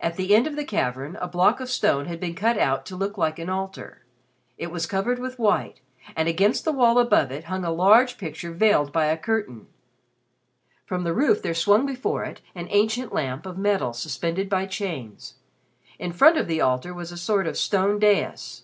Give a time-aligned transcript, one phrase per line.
[0.00, 2.94] At the end of the cavern a block of stone had been cut out to
[2.94, 4.04] look like an altar.
[4.58, 5.80] It was covered with white,
[6.14, 9.66] and against the wall above it hung a large picture veiled by a curtain.
[10.86, 15.34] From the roof there swung before it an ancient lamp of metal suspended by chains.
[15.98, 18.62] In front of the altar was a sort of stone dais.